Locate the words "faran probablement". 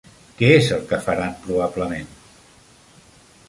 1.09-2.11